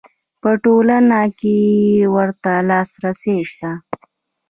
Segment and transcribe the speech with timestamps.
[0.41, 1.55] په ټوله نړۍ کې
[2.15, 3.71] ورته لاسرسی شته.